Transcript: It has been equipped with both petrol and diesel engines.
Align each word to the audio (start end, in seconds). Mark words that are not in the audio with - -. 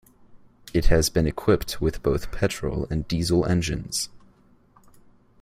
It 0.73 0.85
has 0.85 1.11
been 1.11 1.27
equipped 1.27 1.79
with 1.79 2.01
both 2.01 2.31
petrol 2.31 2.87
and 2.89 3.07
diesel 3.07 3.45
engines. 3.45 4.09